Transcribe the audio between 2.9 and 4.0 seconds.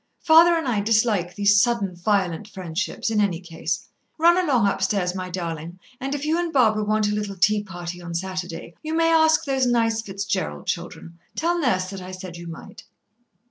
in any case.